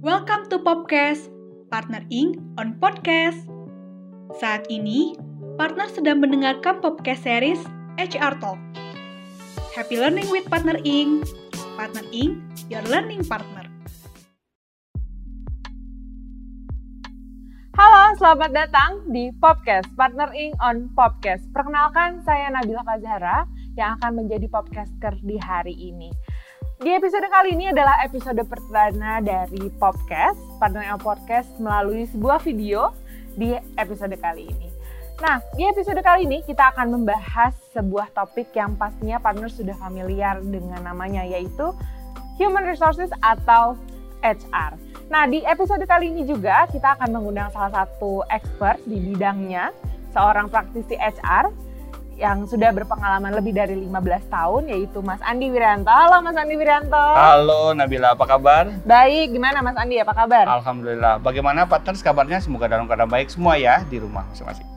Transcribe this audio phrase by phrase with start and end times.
[0.00, 1.28] Welcome to Popcast,
[1.68, 2.40] Partner Inc.
[2.56, 3.36] on Podcast.
[4.40, 5.12] Saat ini,
[5.60, 7.60] partner sedang mendengarkan Popcast series
[8.00, 8.56] HR Talk.
[9.76, 11.28] Happy learning with Partner Inc.
[11.76, 12.32] Partner Inc.
[12.72, 13.68] Your learning partner.
[17.76, 20.56] Halo, selamat datang di Popcast, Partner Inc.
[20.64, 21.44] on Popcast.
[21.52, 23.44] Perkenalkan, saya Nabila Kazara
[23.76, 26.08] yang akan menjadi podcaster di hari ini.
[26.80, 31.04] Di episode kali ini adalah episode perdana dari Popcast, Partner Inc.
[31.04, 32.96] Podcast melalui sebuah video
[33.36, 34.72] di episode kali ini.
[35.20, 40.40] Nah, di episode kali ini kita akan membahas sebuah topik yang pastinya partner sudah familiar
[40.40, 41.68] dengan namanya yaitu
[42.40, 43.76] Human Resources atau
[44.24, 44.80] HR.
[45.12, 49.68] Nah, di episode kali ini juga kita akan mengundang salah satu expert di bidangnya,
[50.16, 51.52] seorang praktisi HR
[52.20, 53.88] yang sudah berpengalaman lebih dari 15
[54.28, 55.88] tahun yaitu Mas Andi Wiranto.
[55.88, 57.00] Halo Mas Andi Wiranto.
[57.16, 58.68] Halo Nabila, apa kabar?
[58.84, 59.96] Baik, gimana Mas Andi?
[59.96, 60.44] Apa kabar?
[60.60, 61.16] Alhamdulillah.
[61.18, 62.38] Bagaimana partners kabarnya?
[62.38, 64.68] Semoga dalam keadaan baik semua ya di rumah masing-masing.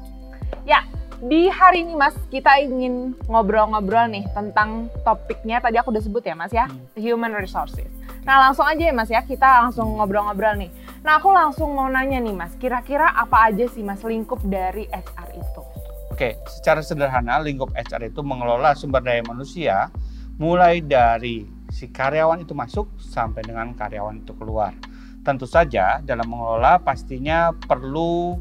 [0.64, 0.88] Ya,
[1.20, 6.40] di hari ini Mas, kita ingin ngobrol-ngobrol nih tentang topiknya tadi aku udah sebut ya
[6.40, 6.80] Mas ya, Hmm.
[6.96, 7.92] human resources.
[8.24, 10.72] Nah, langsung aja ya Mas ya, kita langsung ngobrol-ngobrol nih.
[11.04, 15.28] Nah, aku langsung mau nanya nih Mas, kira-kira apa aja sih Mas lingkup dari HR
[15.36, 15.73] itu?
[16.14, 19.90] Oke, secara sederhana lingkup HR itu mengelola sumber daya manusia
[20.38, 21.42] mulai dari
[21.74, 24.78] si karyawan itu masuk sampai dengan karyawan itu keluar.
[25.26, 28.38] Tentu saja dalam mengelola pastinya perlu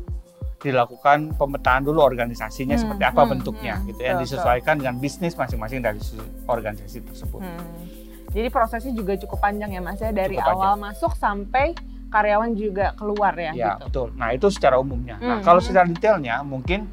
[0.60, 4.94] dilakukan pemetaan dulu organisasinya Hmm, seperti apa hmm, bentuknya hmm, gitu ya betul, disesuaikan dengan
[5.00, 6.14] bisnis masing-masing dari si
[6.46, 7.40] organisasi tersebut.
[7.40, 7.88] Hmm.
[8.30, 11.72] Jadi prosesnya juga cukup panjang ya Mas ya, dari Cukup awal masuk sampai
[12.08, 13.84] karyawan juga keluar ya, Ya, gitu.
[13.88, 14.08] betul.
[14.20, 15.16] Nah, itu secara umumnya.
[15.18, 15.44] Nah, Hmm.
[15.44, 16.84] kalau secara detailnya mungkin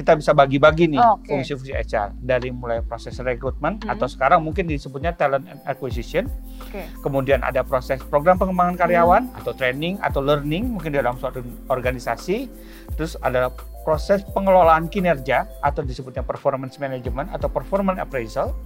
[0.00, 3.92] kita bisa bagi-bagi nih fungsi-fungsi HR dari mulai proses rekrutmen Hmm.
[3.92, 6.24] atau sekarang mungkin disebutnya talent acquisition.
[6.58, 6.88] Oke.
[6.98, 9.38] Kemudian ada proses program pengembangan karyawan Hmm.
[9.38, 12.48] atau training atau learning mungkin di dalam suatu organisasi.
[12.96, 13.52] Terus ada
[13.84, 18.56] proses pengelolaan kinerja atau disebutnya performance management atau performance appraisal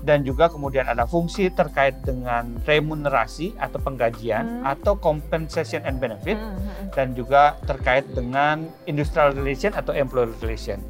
[0.00, 4.72] dan juga kemudian ada fungsi terkait dengan remunerasi atau penggajian Hmm.
[4.72, 6.86] atau compensation and benefit Hmm, hmm, hmm.
[6.96, 10.80] dan juga terkait dengan industrial relation atau employee relation.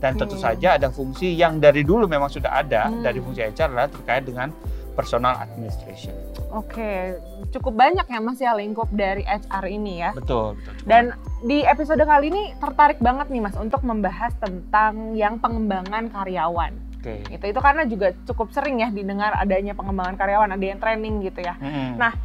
[0.00, 0.44] Dan tentu Oke.
[0.44, 3.00] saja ada fungsi yang dari dulu memang sudah ada Hmm.
[3.00, 4.48] dari fungsi HR adalah terkait dengan
[4.94, 6.14] personal administration.
[6.54, 7.18] Oke,
[7.50, 10.14] cukup banyak ya Mas ya lingkup dari HR ini ya.
[10.14, 10.70] Betul, betul.
[10.70, 11.04] cukup Dan
[11.42, 16.83] di episode kali ini tertarik banget nih Mas untuk membahas tentang yang pengembangan karyawan.
[17.04, 17.20] Oke.
[17.28, 17.44] Gitu.
[17.52, 21.52] Itu karena juga cukup sering ya didengar adanya pengembangan karyawan, ada yang training gitu ya.
[21.60, 22.00] Mm-mm.
[22.00, 22.16] Nah,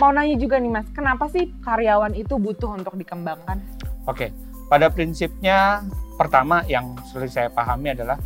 [0.00, 3.60] Mau nanya juga nih Mas, kenapa sih karyawan itu butuh untuk dikembangkan?
[4.08, 4.32] Oke,
[4.72, 5.84] pada prinsipnya
[6.16, 8.16] pertama yang sulit saya pahami adalah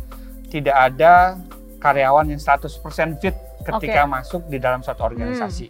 [0.47, 1.35] tidak ada
[1.83, 2.79] karyawan yang 100%
[3.19, 3.35] fit
[3.67, 5.67] ketika masuk di dalam suatu organisasi.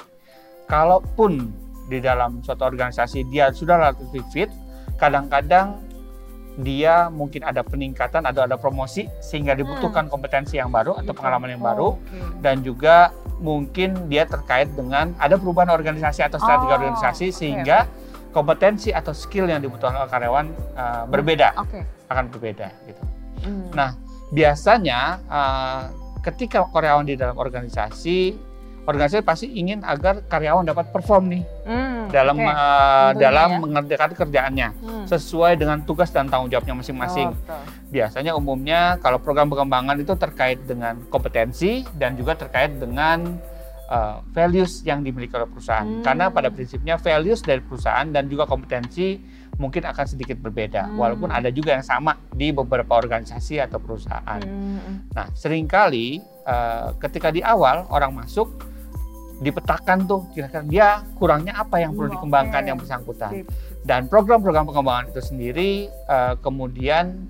[0.69, 1.50] Kalaupun
[1.90, 4.53] di dalam suatu organisasi dia sudah relatif fit,
[5.02, 5.84] kadang-kadang
[6.55, 11.63] dia mungkin ada peningkatan atau ada promosi sehingga dibutuhkan kompetensi yang baru atau pengalaman yang
[11.63, 12.39] baru Oke.
[12.39, 13.11] dan juga
[13.43, 17.85] mungkin dia terkait dengan ada perubahan organisasi atau strategi Oh, organisasi sehingga
[18.31, 20.45] kompetensi atau skill yang dibutuhkan oleh karyawan
[20.75, 21.83] uh, berbeda Oke.
[22.07, 23.03] akan berbeda gitu.
[23.44, 23.69] Hmm.
[23.75, 23.89] Nah,
[24.31, 25.83] biasanya uh,
[26.23, 28.35] ketika karyawan di dalam organisasi
[28.85, 32.46] organisasi pasti ingin agar karyawan dapat perform nih Hmm, dalam oke.
[32.46, 33.57] uh, Tentunya dalam ya.
[33.59, 35.06] mengerjakan kerjaannya Hmm.
[35.06, 37.29] sesuai dengan tugas dan tanggung jawabnya masing-masing.
[37.29, 37.62] Oh, betul.
[37.91, 43.41] Biasanya umumnya kalau program pengembangan itu terkait dengan kompetensi dan juga terkait dengan
[43.85, 45.84] uh, values yang dimiliki oleh perusahaan.
[45.84, 46.01] Hmm.
[46.01, 49.18] Karena pada prinsipnya values dari perusahaan dan juga kompetensi
[49.56, 51.00] mungkin akan sedikit berbeda, Hmm.
[51.00, 54.41] walaupun ada juga yang sama di beberapa organisasi atau perusahaan.
[54.41, 55.07] Hmm.
[55.09, 58.51] Nah, sering kali uh, ketika di awal orang masuk
[59.44, 60.88] dipetakan tuh kira-kira dia
[61.19, 63.44] kurangnya apa yang perlu dikembangkan yang bersangkutan
[63.84, 65.72] dan program-program pengembangan itu sendiri
[66.07, 67.28] uh, kemudian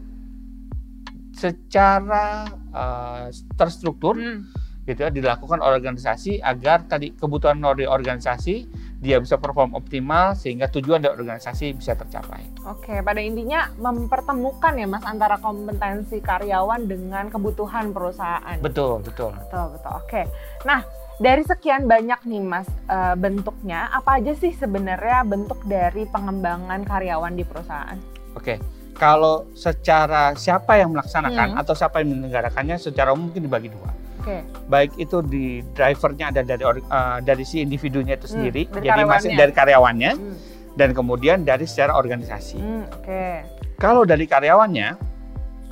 [1.36, 3.28] secara uh,
[3.60, 4.48] terstruktur Hmm.
[4.86, 8.70] gitu ya dilakukan organisasi agar tadi kebutuhan dari organisasi
[9.02, 12.46] dia bisa perform optimal sehingga tujuan dari organisasi bisa tercapai.
[12.66, 18.58] Oke, pada intinya mempertemukan ya Mas antara kompetensi karyawan dengan kebutuhan perusahaan.
[18.62, 19.34] Betul, betul.
[19.34, 19.94] Betul, betul.
[20.06, 20.22] Oke.
[20.70, 20.82] Nah,
[21.18, 27.34] dari sekian banyak nih Mas eh, bentuknya, apa aja sih sebenarnya bentuk dari pengembangan karyawan
[27.34, 27.98] di perusahaan?
[28.36, 28.60] Oke.
[28.96, 31.60] Kalau secara siapa yang melaksanakan Hmm.
[31.60, 33.92] atau siapa yang menyelenggarakannya secara umum mungkin dibagi dua.
[34.24, 34.40] Oke.
[34.72, 39.04] Baik itu di drivernya ada dari uh, dari si individunya itu Hmm, sendiri, dari jadi
[39.04, 40.36] masih dari karyawannya Hmm.
[40.80, 42.56] dan kemudian dari secara organisasi.
[42.56, 43.44] Hmm, Oke.
[43.76, 44.96] Kalau dari karyawannya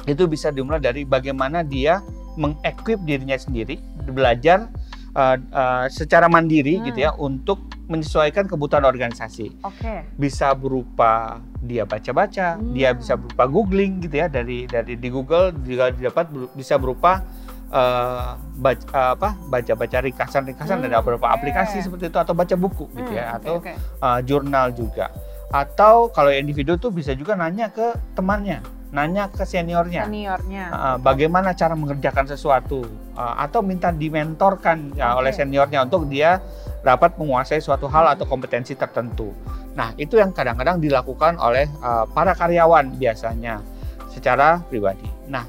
[0.04, 2.04] itu bisa dimulai dari bagaimana dia
[2.36, 4.68] mengequip dirinya sendiri, belajar
[5.14, 6.86] uh, uh, secara mandiri Hmm.
[6.86, 9.54] gitu ya untuk menyesuaikan kebutuhan organisasi.
[9.62, 10.08] Oke.
[10.16, 12.74] Bisa berupa dia baca-baca, Hmm.
[12.74, 17.22] dia bisa berupa googling gitu ya dari dari di Google juga didapat bisa berupa
[17.70, 21.36] eh, baca apa baca-baca ringkasan-ringkasan Hmm, dari beberapa oke.
[21.42, 23.74] aplikasi seperti itu atau baca buku gitu Hmm, ya oke, atau oke.
[23.98, 25.10] uh, jurnal juga.
[25.50, 28.62] Atau kalau individu tuh bisa juga nanya ke temannya,
[28.94, 30.06] nanya ke seniornya.
[30.06, 30.66] seniornya.
[30.70, 32.86] Uh, bagaimana cara mengerjakan sesuatu
[33.18, 35.26] uh, atau minta dimentorkan ya, Oke.
[35.26, 36.38] oleh seniornya untuk dia
[36.86, 39.34] dapat menguasai suatu hal atau kompetensi tertentu.
[39.74, 43.66] Nah, itu yang kadang-kadang dilakukan oleh uh, para karyawan biasanya
[44.14, 45.10] secara pribadi.
[45.26, 45.42] Nah,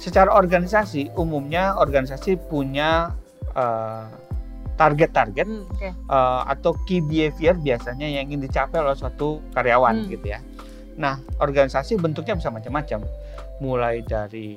[0.00, 3.12] secara organisasi umumnya organisasi punya
[3.52, 4.08] uh,
[4.80, 5.88] target-target Hmm, Oke.
[6.08, 10.08] uh, atau key behavior biasanya yang ingin dicapai oleh suatu karyawan Hmm.
[10.08, 10.40] gitu ya.
[10.96, 13.04] Nah, organisasi bentuknya bisa macam-macam.
[13.58, 14.56] Mulai dari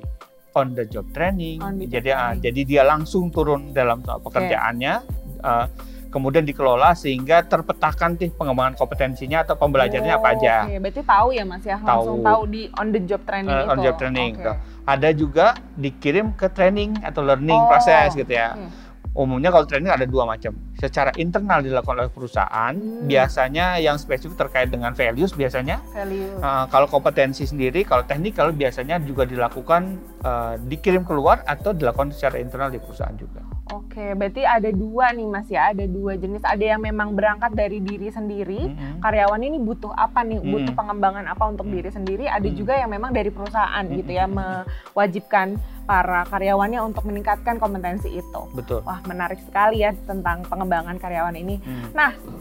[0.52, 2.40] on the job training, On the job jadi ah, training.
[2.42, 4.94] jadi dia langsung turun dalam pekerjaannya,
[5.38, 5.66] uh,
[6.08, 10.54] kemudian dikelola sehingga terpetakan nih pengembangan kompetensinya atau pembelajarannya apa Oh, aja.
[10.64, 12.26] Oke, berarti tahu ya Mas ya, langsung Tahu.
[12.26, 13.70] tahu di on the job training Eh, itu.
[13.70, 14.52] on the job training, gitu.
[14.82, 15.46] Ada juga
[15.76, 18.58] dikirim ke training atau learning Oh, proses gitu ya.
[18.58, 18.89] oke.
[19.10, 20.54] Umumnya kalau training ada dua macam.
[20.78, 23.10] Secara internal dilakukan oleh perusahaan, Hmm.
[23.10, 25.82] biasanya yang spesifik terkait dengan values biasanya.
[25.90, 26.38] Value.
[26.38, 32.38] Uh, kalau kompetensi sendiri, kalau teknikal biasanya juga dilakukan uh, dikirim keluar atau dilakukan secara
[32.38, 33.42] internal di perusahaan juga.
[33.70, 36.42] Oke, berarti ada dua nih Mas ya, ada dua jenis.
[36.42, 38.66] Ada yang memang berangkat dari diri sendiri.
[38.66, 38.98] Mm-mm.
[38.98, 40.42] Karyawan ini butuh apa nih?
[40.42, 40.50] Hmm.
[40.50, 41.74] Butuh pengembangan apa untuk Hmm.
[41.78, 42.24] diri sendiri?
[42.26, 42.56] Ada Hmm.
[42.58, 43.94] juga yang memang dari perusahaan Hmm.
[43.94, 45.54] gitu ya, mewajibkan
[45.86, 48.42] para karyawannya untuk meningkatkan kompetensi itu.
[48.54, 48.82] Betul.
[48.86, 51.58] Wah, menarik sekali ya tentang pengembangan karyawan ini.
[51.62, 51.90] Hmm.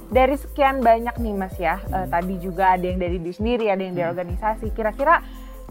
[0.09, 2.09] Dari sekian banyak nih Mas ya, eh, Hmm.
[2.09, 4.13] tadi juga ada yang dari diri sendiri, ada yang dari Hmm.
[4.17, 4.73] organisasi.
[4.73, 5.21] Kira-kira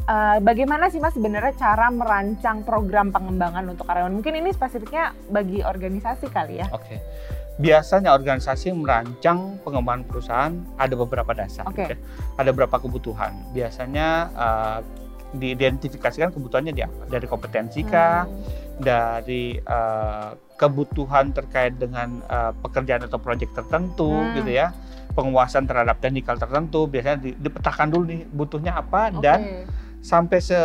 [0.09, 4.11] eh, bagaimana sih Mas sebenarnya cara merancang program pengembangan untuk karyawan?
[4.11, 6.67] Mungkin ini spesifiknya bagi organisasi kali ya.
[6.73, 6.97] Oke.
[7.59, 11.67] Biasanya organisasi merancang pengembangan perusahaan ada beberapa dasar.
[11.67, 11.85] Oke.
[11.85, 11.99] gitu ya.
[12.39, 13.35] Ada beberapa kebutuhan.
[13.51, 14.79] Biasanya uh,
[15.35, 17.05] diidentifikasikan kebutuhannya di apa?
[17.07, 18.25] Dari kompetensi kah?
[18.25, 18.67] Hmm.
[18.79, 24.39] dari uh, kebutuhan terkait dengan uh, pekerjaan atau proyek tertentu Hmm.
[24.39, 24.71] gitu ya
[25.19, 29.19] penguasaan terhadap teknikal tertentu biasanya di- dipetakan dulu nih butuhnya apa Oke.
[29.19, 29.67] dan
[30.01, 30.59] sampai se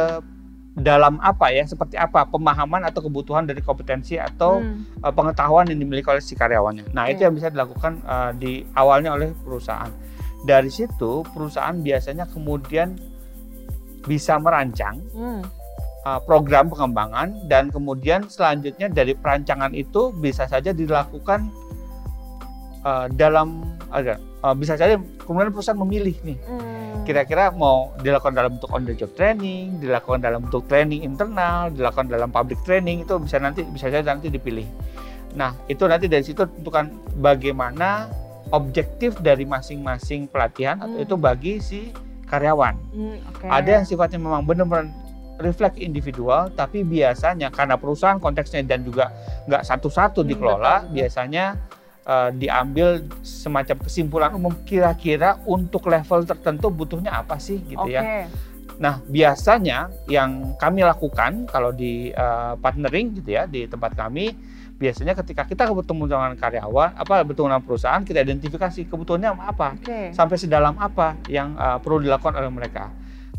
[0.74, 4.90] dalam apa ya seperti apa pemahaman atau kebutuhan dari kompetensi atau Hmm.
[5.06, 7.26] uh, pengetahuan yang dimiliki oleh si karyawannya nah itu Oke.
[7.30, 9.94] yang bisa dilakukan uh, di awalnya oleh perusahaan
[10.44, 12.98] dari situ perusahaan biasanya kemudian
[14.04, 15.46] bisa merancang Hmm.
[16.04, 21.54] uh, program pengembangan dan kemudian selanjutnya dari perancangan itu bisa saja dilakukan
[22.82, 26.83] uh, dalam ada uh, bisa saja kemudian perusahaan memilih nih Hmm.
[27.04, 32.08] Kira-kira mau dilakukan dalam bentuk on the job training, dilakukan dalam bentuk training internal, dilakukan
[32.08, 34.66] dalam public training itu bisa nanti bisa saja nanti dipilih.
[35.36, 38.08] Nah itu nanti dari situ tentukan bagaimana
[38.50, 41.06] objektif dari masing-masing pelatihan atau Hmm.
[41.06, 41.80] itu bagi si
[42.26, 42.76] karyawan.
[42.92, 43.46] Hmm, oke.
[43.46, 44.88] Ada yang sifatnya memang benar-benar
[45.38, 49.10] refleks individual, tapi biasanya karena perusahaan konteksnya dan juga
[49.46, 50.94] nggak satu-satu Hmm, dikelola, betul.
[50.94, 51.46] biasanya
[52.06, 57.96] eh, diambil semacam kesimpulan umum kira-kira untuk level tertentu butuhnya apa sih gitu Oke.
[57.96, 58.28] ya.
[58.80, 64.34] Nah biasanya yang kami lakukan kalau di eh, partnering gitu ya di tempat kami,
[64.84, 70.12] biasanya ketika kita bertemu dengan karyawan, apa bertemu dengan perusahaan, kita identifikasi kebutuhannya apa Oke.
[70.12, 72.92] sampai sedalam apa yang uh, perlu dilakukan oleh mereka.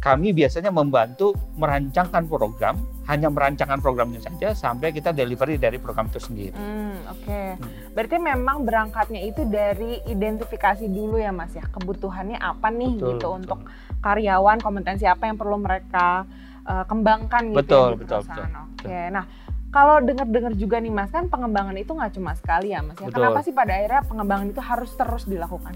[0.04, 2.76] Kami biasanya membantu merancangkan program,
[3.08, 6.52] hanya merancangkan programnya saja sampai kita delivery dari program itu sendiri.
[6.52, 7.40] Hmm, oke.
[7.56, 7.72] Hmm.
[7.96, 11.64] Berarti memang berangkatnya itu dari identifikasi dulu ya Mas ya.
[11.64, 13.40] Kebutuhannya apa nih Betul, gitu betul.
[13.40, 13.58] untuk
[14.04, 16.28] karyawan, kompetensi apa yang perlu mereka
[16.68, 18.52] eh, kembangkan gitu Betul, ya betul, perusahaan.
[18.76, 18.98] Oke.
[19.08, 19.24] Nah,
[19.72, 23.08] kalau dengar-dengar juga nih Mas kan pengembangan itu nggak cuma sekali ya Mas ya.
[23.08, 23.24] Betul.
[23.24, 25.72] Kenapa sih pada akhirnya pengembangan itu harus terus dilakukan?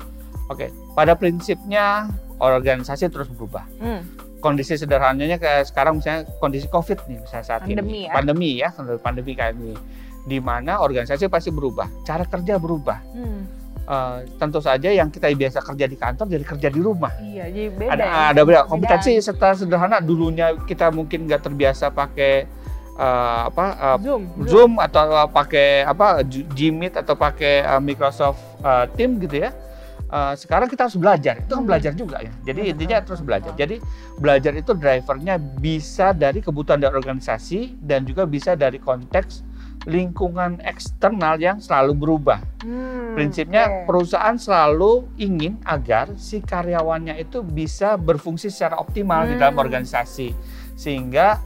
[0.53, 3.67] Oke, pada prinsipnya organisasi terus berubah.
[3.79, 4.03] Hmm.
[4.39, 8.07] Kondisi sederhananya kayak sekarang misalnya kondisi COVID nih misalnya saat Pandemi ini.
[8.07, 8.13] ya.
[8.15, 8.69] Pandemi ya,
[9.03, 9.75] pandemi kayak ini.
[10.29, 12.99] Di mana organisasi pasti berubah, cara kerja berubah.
[13.17, 13.59] Hmm.
[13.89, 17.09] Eh, tentu saja yang kita biasa kerja di kantor jadi kerja di rumah.
[17.25, 18.13] Iya, jadi beda ada ya.
[18.37, 22.45] ada beda kompetensi serta sederhana dulunya kita mungkin nggak terbiasa pakai
[23.01, 24.23] eh, apa eh, Zoom.
[24.45, 26.45] Zoom atau eh, pakai apa G-
[26.93, 29.57] atau pakai eh, Microsoft eh, Team gitu ya
[30.09, 31.69] Eh, sekarang kita harus belajar itu kan Hmm.
[31.69, 33.77] belajar juga ya jadi Betul, intinya terus belajar jadi
[34.17, 39.45] belajar itu drivernya bisa dari kebutuhan dari organisasi dan juga bisa dari konteks
[39.85, 43.85] lingkungan eksternal yang selalu berubah Hmm, Prinsipnya oke.
[43.85, 49.65] perusahaan selalu ingin agar si karyawannya itu bisa berfungsi secara optimal di dalam Hmm.
[49.69, 50.33] organisasi
[50.73, 51.37] sehingga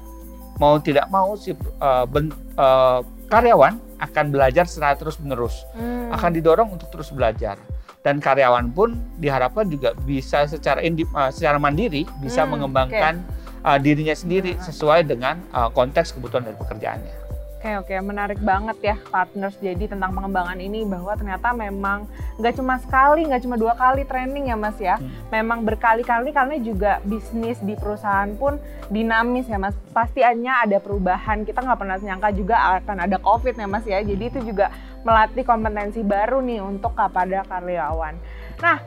[0.57, 6.15] mau tidak mau si uh, ben- uh, karyawan akan belajar secara terus menerus Hmm.
[6.15, 7.59] akan didorong untuk terus belajar
[8.03, 13.23] dan karyawan pun diharapkan juga bisa secara indi, uh, secara mandiri bisa Hmm, mengembangkan
[13.63, 17.15] uh, dirinya sendiri sesuai dengan uh, konteks kebutuhan dari pekerjaannya.
[17.63, 17.95] Oke oke.
[18.03, 19.55] Menarik banget ya partners.
[19.63, 24.51] Jadi tentang pengembangan ini bahwa ternyata memang nggak cuma sekali nggak cuma dua kali training
[24.51, 24.99] ya mas ya.
[24.99, 25.07] Hmm.
[25.31, 28.59] memang berkali-kali karena juga bisnis di perusahaan pun
[28.91, 29.79] dinamis ya mas.
[29.95, 31.47] Pasti hanya ada perubahan.
[31.47, 34.03] Kita nggak pernah nyangka juga akan ada covid ya mas ya.
[34.03, 34.75] Jadi itu juga
[35.07, 38.19] melatih kompetensi baru nih untuk kepada karyawan.
[38.59, 38.83] Nah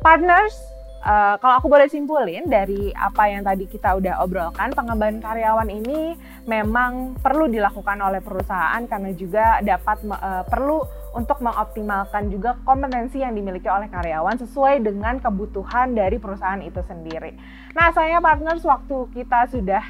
[0.00, 0.56] partners
[1.00, 6.14] eh, kalau aku boleh simpulin dari apa yang tadi kita udah obrolkan pengembangan karyawan ini
[6.44, 13.34] memang perlu dilakukan oleh perusahaan karena juga dapat eh, perlu untuk mengoptimalkan juga kompetensi yang
[13.34, 17.34] dimiliki oleh karyawan sesuai dengan kebutuhan dari perusahaan itu sendiri.
[17.74, 19.82] Nah, saya partners waktu kita sudah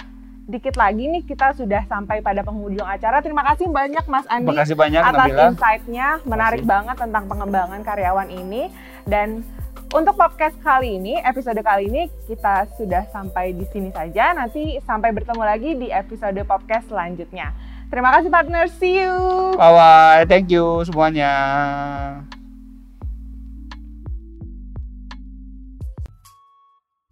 [0.50, 3.22] dikit lagi nih kita sudah sampai pada penghujung acara.
[3.22, 6.08] Terima kasih banyak Mas Andi Terima kasih banyak atas insight-nya.
[6.26, 8.66] Menarik banget tentang pengembangan karyawan ini
[9.06, 9.46] dan
[9.90, 14.30] untuk podcast kali ini, episode kali ini kita sudah sampai di sini saja.
[14.34, 17.50] Nanti sampai bertemu lagi di episode podcast selanjutnya.
[17.90, 19.14] Terima kasih partner, see you.
[19.58, 21.32] Bye bye, thank you semuanya.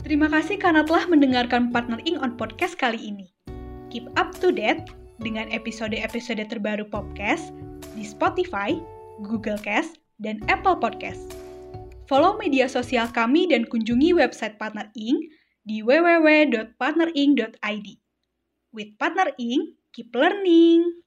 [0.07, 3.27] Terima kasih karena telah mendengarkan Partner Ing on Podcast kali ini.
[3.91, 7.51] Keep up to date dengan episode-episode terbaru podcast
[7.99, 8.79] di Spotify,
[9.27, 11.48] Google Cast, dan Apple Podcast.
[12.09, 15.29] Follow media sosial kami dan kunjungi website Partner Ing
[15.61, 17.89] di www.partnering.id.
[18.73, 21.05] With Partner Ing, keep learning!